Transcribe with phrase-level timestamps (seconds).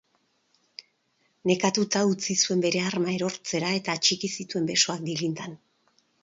[1.51, 5.55] Nekatuta, utzi zuen bere arma erortzera eta atxiki zituen besoak dilindan.